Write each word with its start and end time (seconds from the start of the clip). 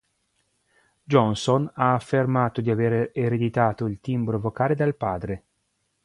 Johnson 1.03 1.69
ha 1.75 1.93
affermato 1.93 2.59
di 2.61 2.71
aver 2.71 3.11
ereditato 3.13 3.85
il 3.85 3.99
timbro 4.01 4.39
vocale 4.39 4.73
dal 4.73 4.95
padre. 4.95 5.43